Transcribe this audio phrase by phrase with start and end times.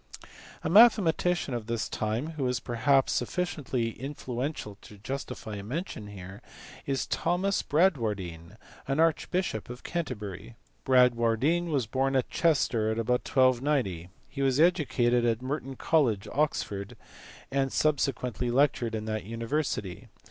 [0.63, 6.41] A mathematician of this time, who was perhaps sufficiently influential to justify a mention here,
[6.87, 10.55] is Thomas Bradivardine, archbishop of Canterbury.
[10.85, 14.09] Bradwardine was born at Chichester about 1290.
[14.27, 16.97] He was educated at Merton College, Oxford,
[17.51, 20.07] and subsequently lectured in that university.